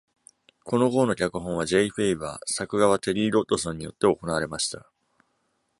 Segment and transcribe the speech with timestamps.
[0.63, 4.89] この号の脚本はジェイ・フェイバー、作画はテリー・ドッドソンによって行われました。